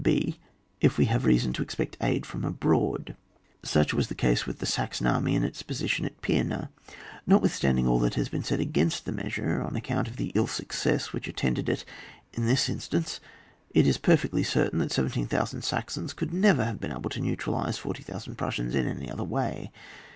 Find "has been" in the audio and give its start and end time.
8.15-8.43